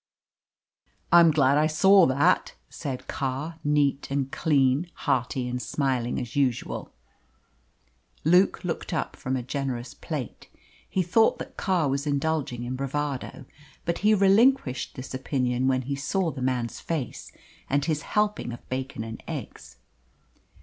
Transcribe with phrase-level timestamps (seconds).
[1.11, 6.35] "I am glad I saw that," said Carr, neat and clean, hearty and smiling as
[6.35, 6.91] usual.
[8.25, 10.49] Luke looked up from a generous plate.
[10.89, 13.45] He thought that Carr was indulging in bravado,
[13.85, 17.31] but he relinquished this opinion when he saw the man's face
[17.69, 19.75] and his helping of bacon and eggs.